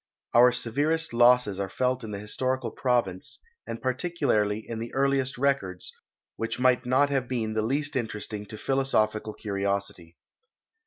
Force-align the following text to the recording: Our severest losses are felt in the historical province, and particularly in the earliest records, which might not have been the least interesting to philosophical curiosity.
Our 0.33 0.51
severest 0.51 1.13
losses 1.13 1.59
are 1.59 1.69
felt 1.69 2.03
in 2.03 2.09
the 2.09 2.17
historical 2.17 2.71
province, 2.71 3.39
and 3.67 3.79
particularly 3.83 4.65
in 4.67 4.79
the 4.79 4.91
earliest 4.95 5.37
records, 5.37 5.93
which 6.37 6.57
might 6.57 6.87
not 6.87 7.11
have 7.11 7.27
been 7.27 7.53
the 7.53 7.61
least 7.61 7.95
interesting 7.95 8.47
to 8.47 8.57
philosophical 8.57 9.33
curiosity. 9.35 10.17